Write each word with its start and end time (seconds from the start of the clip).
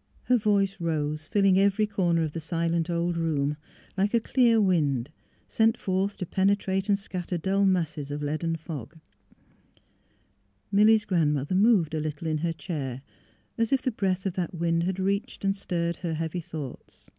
'Her 0.24 0.36
voice 0.36 0.80
rose, 0.80 1.26
filling 1.26 1.56
every 1.56 1.86
corner 1.86 2.24
of 2.24 2.32
the 2.32 2.40
silent 2.40 2.90
old 2.90 3.16
room, 3.16 3.56
like 3.96 4.12
a 4.12 4.18
clear 4.18 4.60
wind, 4.60 5.12
sent 5.46 5.78
forth 5.78 6.16
to 6.16 6.26
pene 6.26 6.56
trate 6.56 6.88
and 6.88 6.98
scatter 6.98 7.38
dull 7.38 7.64
masses 7.64 8.10
of 8.10 8.20
leaden 8.20 8.56
fog. 8.56 8.98
Milly 10.72 10.98
's 10.98 11.04
grandmother 11.04 11.54
moved 11.54 11.94
a 11.94 12.00
little 12.00 12.26
in 12.26 12.38
her 12.38 12.52
chair, 12.52 13.02
as 13.56 13.72
if 13.72 13.80
the 13.80 13.92
breath 13.92 14.26
of 14.26 14.32
that 14.34 14.56
wind 14.56 14.82
had 14.82 14.98
reached 14.98 15.44
and 15.44 15.54
stirred 15.54 15.98
her 15.98 16.14
heavy 16.14 16.40
thoughts. 16.40 17.12